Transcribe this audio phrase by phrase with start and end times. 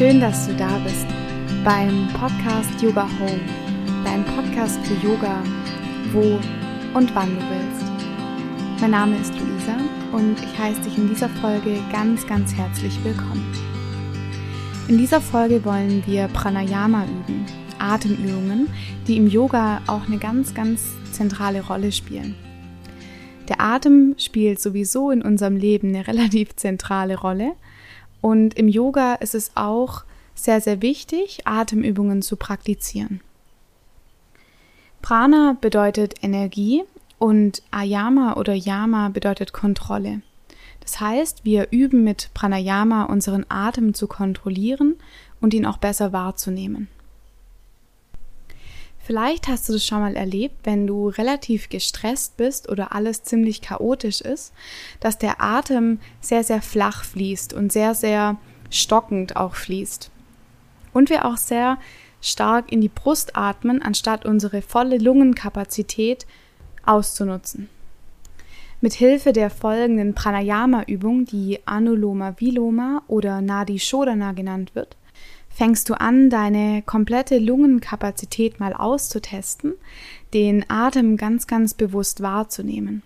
[0.00, 1.06] Schön, dass du da bist
[1.62, 3.42] beim Podcast Yoga Home,
[4.02, 5.42] dein Podcast für Yoga,
[6.14, 6.40] wo
[6.98, 8.80] und wann du willst.
[8.80, 9.76] Mein Name ist Luisa
[10.12, 13.44] und ich heiße dich in dieser Folge ganz, ganz herzlich willkommen.
[14.88, 17.44] In dieser Folge wollen wir Pranayama üben,
[17.78, 18.70] Atemübungen,
[19.06, 20.80] die im Yoga auch eine ganz, ganz
[21.12, 22.36] zentrale Rolle spielen.
[23.50, 27.52] Der Atem spielt sowieso in unserem Leben eine relativ zentrale Rolle
[28.20, 33.20] und im Yoga ist es auch sehr, sehr wichtig, Atemübungen zu praktizieren.
[35.02, 36.82] Prana bedeutet Energie
[37.18, 40.22] und Ayama oder Yama bedeutet Kontrolle.
[40.80, 44.96] Das heißt, wir üben mit Pranayama unseren Atem zu kontrollieren
[45.40, 46.88] und ihn auch besser wahrzunehmen.
[49.02, 53.60] Vielleicht hast du das schon mal erlebt, wenn du relativ gestresst bist oder alles ziemlich
[53.60, 54.52] chaotisch ist,
[55.00, 58.36] dass der Atem sehr, sehr flach fließt und sehr, sehr
[58.70, 60.10] stockend auch fließt.
[60.92, 61.78] Und wir auch sehr
[62.20, 66.26] stark in die Brust atmen, anstatt unsere volle Lungenkapazität
[66.84, 67.68] auszunutzen.
[68.82, 74.96] Mit Hilfe der folgenden Pranayama-Übung, die Anuloma Viloma oder Nadi Shodhana genannt wird,
[75.50, 79.74] fängst du an, deine komplette Lungenkapazität mal auszutesten,
[80.32, 83.02] den Atem ganz, ganz bewusst wahrzunehmen.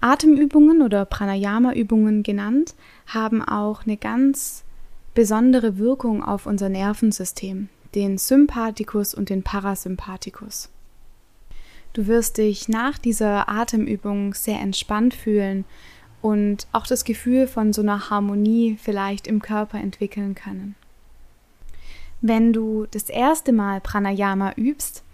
[0.00, 2.74] Atemübungen oder Pranayama-Übungen genannt
[3.06, 4.64] haben auch eine ganz
[5.14, 10.68] besondere Wirkung auf unser Nervensystem, den Sympathikus und den Parasympathikus.
[11.92, 15.64] Du wirst dich nach dieser Atemübung sehr entspannt fühlen
[16.22, 20.74] und auch das Gefühl von so einer Harmonie vielleicht im Körper entwickeln können.
[22.20, 25.04] Wenn du das erste Mal Pranayama übst,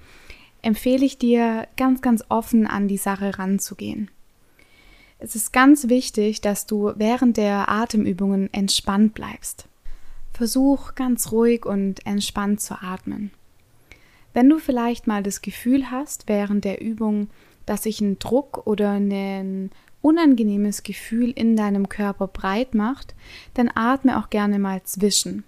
[0.63, 4.11] empfehle ich dir ganz, ganz offen an die Sache ranzugehen.
[5.19, 9.69] Es ist ganz wichtig, dass du während der Atemübungen entspannt bleibst.
[10.33, 13.31] Versuch ganz ruhig und entspannt zu atmen.
[14.33, 17.29] Wenn du vielleicht mal das Gefühl hast während der Übung,
[17.67, 19.71] dass sich ein Druck oder ein
[20.05, 23.15] unangenehmes Gefühl in deinem Körper breit macht,
[23.55, 25.45] dann atme auch gerne mal zwischen.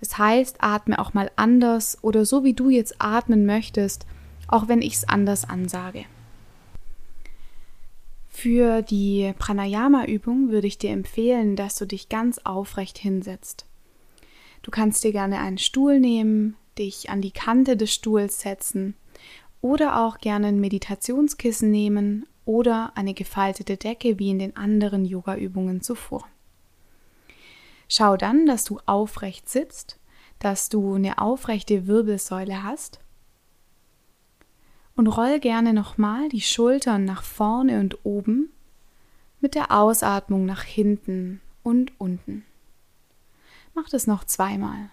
[0.00, 4.04] Das heißt, atme auch mal anders oder so wie du jetzt atmen möchtest,
[4.48, 6.04] auch wenn ich es anders ansage.
[8.28, 13.66] Für die Pranayama-Übung würde ich dir empfehlen, dass du dich ganz aufrecht hinsetzt.
[14.62, 18.94] Du kannst dir gerne einen Stuhl nehmen, dich an die Kante des Stuhls setzen
[19.60, 25.80] oder auch gerne ein Meditationskissen nehmen oder eine gefaltete Decke wie in den anderen Yoga-Übungen
[25.80, 26.26] zuvor.
[27.88, 29.98] Schau dann, dass du aufrecht sitzt,
[30.38, 33.00] dass du eine aufrechte Wirbelsäule hast.
[34.96, 38.50] Und roll gerne nochmal die Schultern nach vorne und oben
[39.40, 42.44] mit der Ausatmung nach hinten und unten.
[43.74, 44.90] Mach das noch zweimal.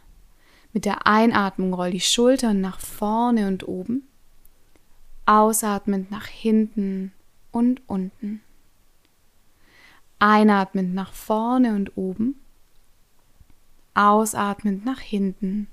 [0.71, 4.07] Mit der Einatmung roll die Schultern nach vorne und oben.
[5.25, 7.11] Ausatmend nach hinten
[7.51, 8.41] und unten.
[10.19, 12.35] Einatmend nach vorne und oben
[13.99, 15.67] ausatmend nach hinten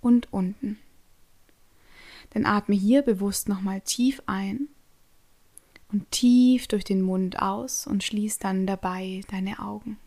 [0.00, 0.78] und unten.
[2.30, 4.68] Dann atme hier bewusst nochmal tief ein
[5.90, 9.98] und tief durch den Mund aus und schließ dann dabei deine Augen.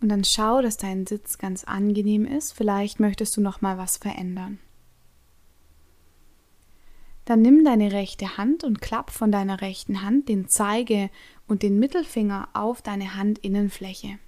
[0.00, 2.52] Und dann schau, dass dein Sitz ganz angenehm ist.
[2.52, 4.58] Vielleicht möchtest du noch mal was verändern.
[7.24, 11.08] Dann nimm deine rechte Hand und klapp von deiner rechten Hand den Zeige
[11.46, 14.18] und den Mittelfinger auf deine Handinnenfläche,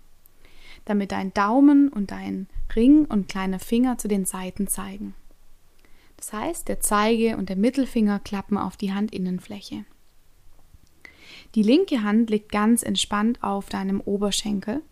[0.85, 2.47] damit dein Daumen und dein
[2.77, 5.15] Ring und kleiner Finger zu den Seiten zeigen.
[6.17, 9.85] Das heißt, der Zeige und der Mittelfinger klappen auf die Handinnenfläche.
[11.55, 14.83] Die linke Hand liegt ganz entspannt auf deinem Oberschenkel,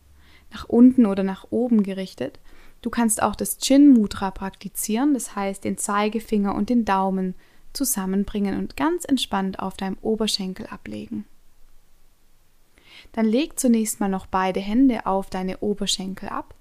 [0.53, 2.39] nach unten oder nach oben gerichtet.
[2.83, 7.35] Du kannst auch das Chin Mudra praktizieren, das heißt den Zeigefinger und den Daumen
[7.73, 11.27] zusammenbringen und ganz entspannt auf deinem Oberschenkel ablegen.
[13.13, 16.55] Dann leg zunächst mal noch beide Hände auf deine Oberschenkel ab.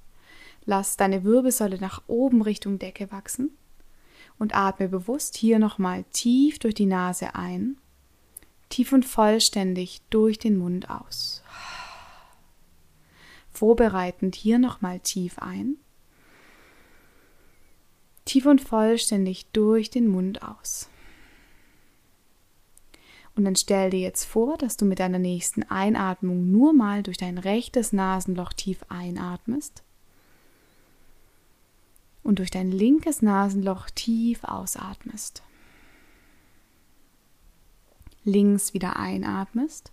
[0.66, 3.52] Lass deine Wirbelsäule nach oben Richtung Decke wachsen
[4.38, 7.78] und atme bewusst hier nochmal tief durch die Nase ein,
[8.70, 11.44] tief und vollständig durch den Mund aus.
[13.52, 15.78] Vorbereitend hier nochmal tief ein,
[18.26, 20.91] tief und vollständig durch den Mund aus.
[23.36, 27.18] Und dann stell dir jetzt vor, dass du mit deiner nächsten Einatmung nur mal durch
[27.18, 29.84] dein rechtes Nasenloch tief einatmest
[32.24, 35.44] und durch dein linkes Nasenloch tief ausatmest.
[38.24, 39.92] Links wieder einatmest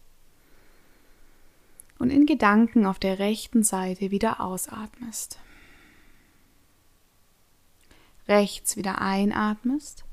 [1.99, 5.39] und in Gedanken auf der rechten Seite wieder ausatmest.
[8.27, 10.05] Rechts wieder einatmest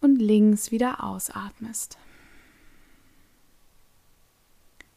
[0.00, 1.98] und links wieder ausatmest.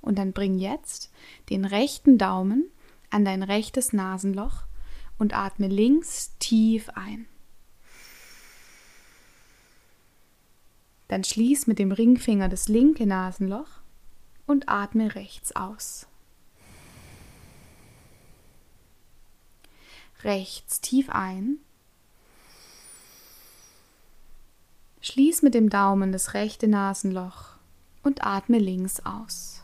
[0.02, 1.12] Und dann bring jetzt
[1.50, 2.70] den rechten Daumen
[3.10, 4.64] an dein rechtes Nasenloch
[5.18, 7.28] und atme links tief ein.
[11.08, 13.82] Dann schließ mit dem Ringfinger das linke Nasenloch
[14.46, 16.08] und atme rechts aus.
[20.24, 21.60] Rechts tief ein.
[25.04, 27.58] Schließ mit dem Daumen das rechte Nasenloch
[28.04, 29.62] und atme links aus.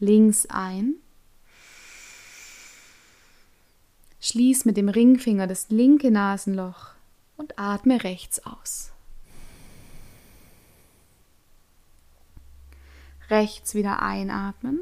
[0.00, 0.96] Links ein.
[4.20, 6.94] Schließ mit dem Ringfinger das linke Nasenloch
[7.36, 8.90] und atme rechts aus.
[13.30, 14.80] Rechts wieder einatmen.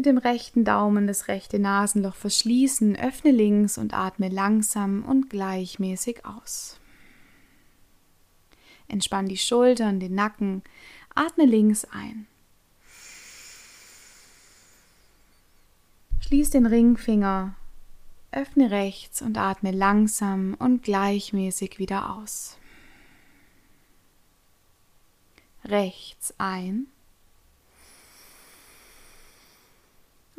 [0.00, 6.24] Mit dem rechten Daumen das rechte Nasenloch verschließen, öffne links und atme langsam und gleichmäßig
[6.24, 6.80] aus.
[8.88, 10.62] Entspann die Schultern, den Nacken,
[11.14, 12.26] atme links ein.
[16.20, 17.54] Schließ den Ringfinger,
[18.32, 22.56] öffne rechts und atme langsam und gleichmäßig wieder aus
[25.64, 26.86] rechts ein.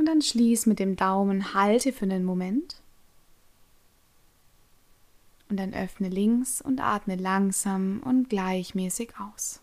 [0.02, 2.82] Und dann schließ mit dem Daumen, halte für einen Moment.
[5.48, 9.62] Und dann öffne links und atme langsam und gleichmäßig aus.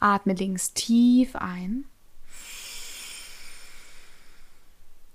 [0.00, 1.86] Atme links tief ein.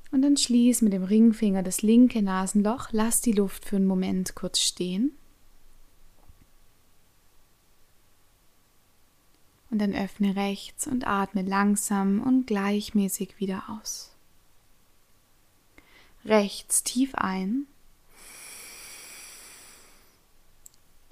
[0.10, 4.34] Und dann schließ mit dem Ringfinger das linke Nasenloch, lass die Luft für einen Moment
[4.34, 5.12] kurz stehen.
[9.72, 14.12] Und dann öffne rechts und atme langsam und gleichmäßig wieder aus.
[16.26, 17.66] Rechts tief ein.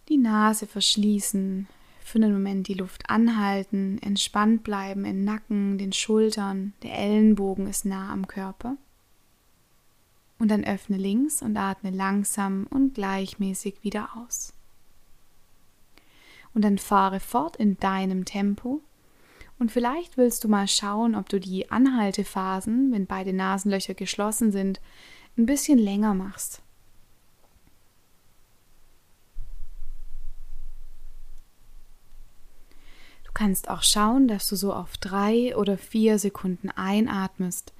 [0.09, 1.67] Die Nase verschließen,
[2.01, 7.85] für einen Moment die Luft anhalten, entspannt bleiben im Nacken, den Schultern, der Ellenbogen ist
[7.85, 8.75] nah am Körper.
[10.37, 14.53] Und dann öffne links und atme langsam und gleichmäßig wieder aus
[16.53, 18.81] und dann fahre fort in deinem Tempo.
[19.59, 24.79] Und vielleicht willst du mal schauen, ob du die Anhaltephasen, wenn beide Nasenlöcher geschlossen sind,
[25.37, 26.61] ein bisschen länger machst.
[33.25, 37.73] Du kannst auch schauen, dass du so auf drei oder vier Sekunden einatmest,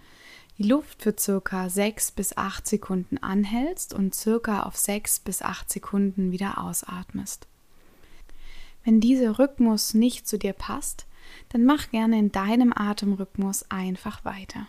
[0.58, 5.70] die Luft für circa sechs bis acht Sekunden anhältst und circa auf sechs bis acht
[5.70, 7.49] Sekunden wieder ausatmest.
[8.90, 11.06] Wenn dieser Rhythmus nicht zu dir passt,
[11.50, 14.66] dann mach gerne in deinem Atemrhythmus einfach weiter.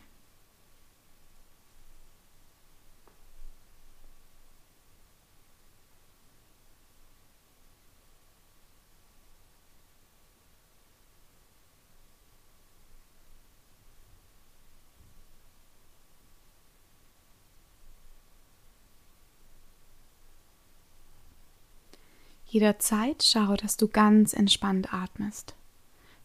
[22.51, 25.55] Jederzeit schau, dass du ganz entspannt atmest.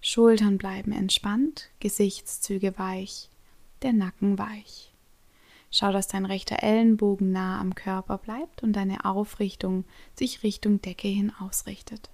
[0.02, 3.30] Schultern bleiben entspannt, Gesichtszüge weich,
[3.84, 4.92] der Nacken weich.
[5.70, 11.08] Schau, dass dein rechter Ellenbogen nah am Körper bleibt und deine Aufrichtung sich Richtung Decke
[11.08, 12.10] hin ausrichtet.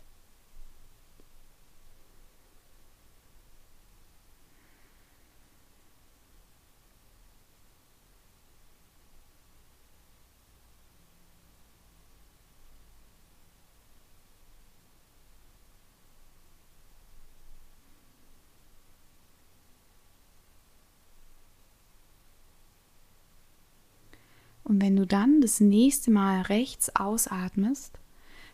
[24.72, 28.00] Und wenn du dann das nächste Mal rechts ausatmest,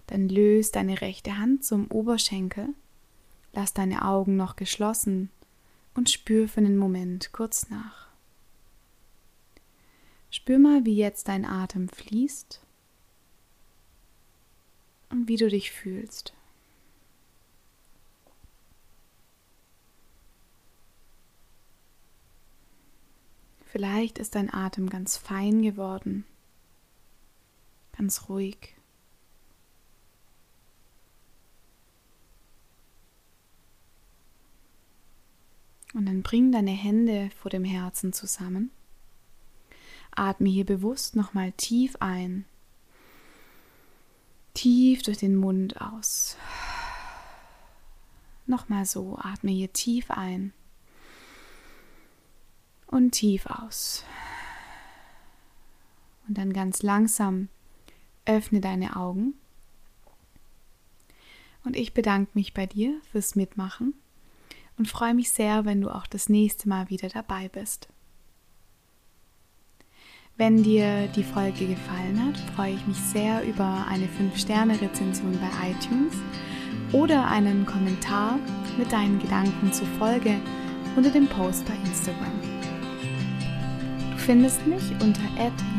[0.08, 2.70] dann löst deine rechte Hand zum Oberschenkel,
[3.54, 5.30] lass deine Augen noch geschlossen
[5.94, 8.08] und spür für einen Moment kurz nach.
[10.32, 12.62] Spür mal, wie jetzt dein Atem fließt
[15.12, 16.34] und wie du dich fühlst.
[23.72, 26.26] Vielleicht ist dein Atem ganz fein geworden,
[27.98, 28.76] ganz ruhig.
[35.94, 38.72] Und dann bring deine Hände vor dem Herzen zusammen.
[40.12, 42.46] Atme hier bewusst nochmal tief ein,
[44.58, 46.36] Tief durch den Mund aus.
[48.48, 50.52] Nochmal so, atme hier tief ein
[52.88, 54.04] und tief aus.
[56.28, 57.50] Und dann ganz langsam
[58.26, 59.34] öffne deine Augen.
[61.64, 63.94] Und ich bedanke mich bei dir fürs Mitmachen
[64.78, 67.90] und freue mich sehr, wenn du auch das nächste Mal wieder dabei bist.
[70.38, 76.14] Wenn dir die Folge gefallen hat, freue ich mich sehr über eine 5-Sterne-Rezension bei iTunes
[76.92, 78.40] oder einen Kommentar
[78.78, 80.40] mit deinen Gedanken zur Folge
[80.96, 82.47] unter dem Post bei Instagram
[84.28, 85.22] findest mich unter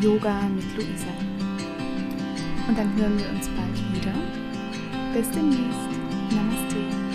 [0.01, 1.13] yoga mit Luisa.
[2.67, 4.13] Und dann hören wir uns bald wieder.
[5.13, 5.87] Bis demnächst.
[6.31, 7.08] Namaste.